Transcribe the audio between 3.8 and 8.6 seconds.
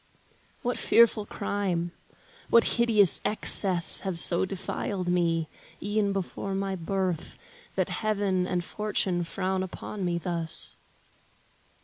Have so defiled me, e'en before my birth, That heaven